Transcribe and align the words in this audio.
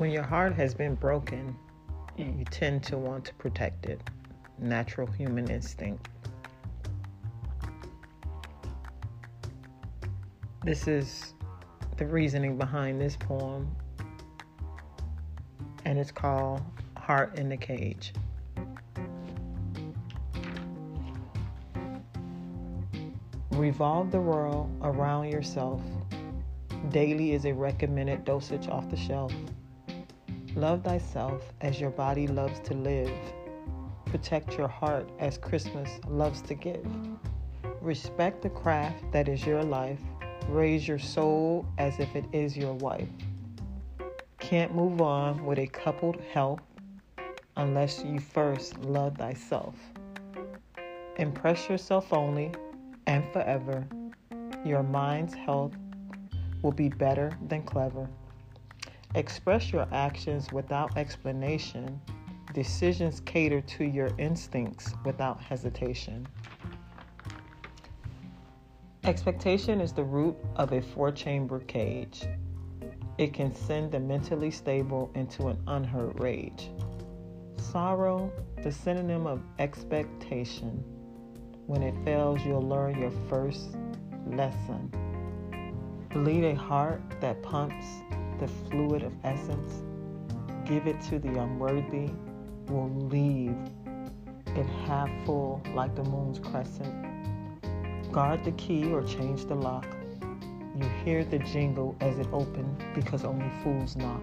When 0.00 0.10
your 0.10 0.22
heart 0.22 0.54
has 0.54 0.72
been 0.72 0.94
broken, 0.94 1.54
you 2.16 2.46
tend 2.50 2.82
to 2.84 2.96
want 2.96 3.26
to 3.26 3.34
protect 3.34 3.84
it. 3.84 4.00
Natural 4.58 5.06
human 5.06 5.50
instinct. 5.50 6.08
This 10.64 10.88
is 10.88 11.34
the 11.98 12.06
reasoning 12.06 12.56
behind 12.56 12.98
this 12.98 13.14
poem, 13.14 13.76
and 15.84 15.98
it's 15.98 16.12
called 16.12 16.62
Heart 16.96 17.38
in 17.38 17.50
the 17.50 17.58
Cage. 17.58 18.14
Revolve 23.50 24.10
the 24.10 24.20
world 24.22 24.70
around 24.80 25.30
yourself. 25.30 25.82
Daily 26.88 27.32
is 27.32 27.44
a 27.44 27.52
recommended 27.52 28.24
dosage 28.24 28.66
off 28.66 28.88
the 28.88 28.96
shelf. 28.96 29.34
Love 30.56 30.82
thyself 30.82 31.52
as 31.60 31.80
your 31.80 31.90
body 31.90 32.26
loves 32.26 32.58
to 32.60 32.74
live. 32.74 33.12
Protect 34.06 34.58
your 34.58 34.66
heart 34.66 35.08
as 35.20 35.38
Christmas 35.38 36.00
loves 36.08 36.42
to 36.42 36.54
give. 36.54 36.84
Respect 37.80 38.42
the 38.42 38.50
craft 38.50 39.04
that 39.12 39.28
is 39.28 39.46
your 39.46 39.62
life. 39.62 40.00
Raise 40.48 40.88
your 40.88 40.98
soul 40.98 41.64
as 41.78 42.00
if 42.00 42.16
it 42.16 42.24
is 42.32 42.56
your 42.56 42.74
wife. 42.74 43.08
Can't 44.40 44.74
move 44.74 45.00
on 45.00 45.46
with 45.46 45.60
a 45.60 45.68
coupled 45.68 46.20
health 46.32 46.60
unless 47.56 48.02
you 48.02 48.18
first 48.18 48.76
love 48.78 49.16
thyself. 49.16 49.76
Impress 51.18 51.68
yourself 51.68 52.12
only 52.12 52.50
and 53.06 53.24
forever. 53.32 53.86
Your 54.64 54.82
mind's 54.82 55.34
health 55.34 55.76
will 56.62 56.72
be 56.72 56.88
better 56.88 57.30
than 57.48 57.62
clever. 57.62 58.08
Express 59.16 59.72
your 59.72 59.88
actions 59.92 60.52
without 60.52 60.96
explanation. 60.96 62.00
Decisions 62.54 63.20
cater 63.20 63.60
to 63.60 63.84
your 63.84 64.10
instincts 64.18 64.92
without 65.04 65.40
hesitation. 65.40 66.26
Expectation 69.02 69.80
is 69.80 69.92
the 69.92 70.04
root 70.04 70.36
of 70.56 70.72
a 70.72 70.80
four 70.80 71.10
chamber 71.10 71.58
cage. 71.60 72.24
It 73.18 73.34
can 73.34 73.52
send 73.52 73.90
the 73.90 73.98
mentally 73.98 74.50
stable 74.50 75.10
into 75.14 75.48
an 75.48 75.58
unheard 75.66 76.20
rage. 76.20 76.70
Sorrow, 77.56 78.32
the 78.62 78.70
synonym 78.70 79.26
of 79.26 79.42
expectation. 79.58 80.84
When 81.66 81.82
it 81.82 81.94
fails, 82.04 82.44
you'll 82.44 82.66
learn 82.66 83.00
your 83.00 83.12
first 83.28 83.76
lesson. 84.26 84.90
Lead 86.14 86.44
a 86.44 86.54
heart 86.54 87.02
that 87.20 87.42
pumps 87.42 87.86
the 88.40 88.48
fluid 88.48 89.02
of 89.02 89.12
essence. 89.22 89.82
Give 90.64 90.86
it 90.86 90.98
to 91.02 91.18
the 91.18 91.38
unworthy, 91.38 92.10
will 92.68 92.88
leave 92.88 93.54
it 94.46 94.66
half 94.86 95.10
full 95.26 95.62
like 95.74 95.94
the 95.94 96.04
moon's 96.04 96.38
crescent. 96.38 96.92
Guard 98.10 98.42
the 98.44 98.52
key 98.52 98.90
or 98.90 99.02
change 99.02 99.44
the 99.44 99.54
lock. 99.54 99.86
You 100.74 100.88
hear 101.04 101.22
the 101.22 101.38
jingle 101.38 101.94
as 102.00 102.18
it 102.18 102.28
opens 102.32 102.82
because 102.94 103.24
only 103.24 103.50
fools 103.62 103.94
knock. 103.96 104.22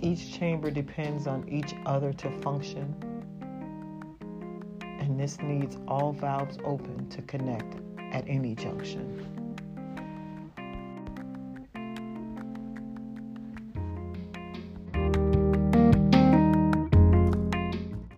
Each 0.00 0.36
chamber 0.36 0.72
depends 0.72 1.28
on 1.28 1.48
each 1.48 1.74
other 1.86 2.12
to 2.12 2.30
function 2.42 2.94
and 4.80 5.18
this 5.18 5.40
needs 5.40 5.78
all 5.86 6.12
valves 6.12 6.58
open 6.64 7.08
to 7.10 7.22
connect 7.22 7.76
at 8.12 8.24
any 8.26 8.56
junction. 8.56 9.45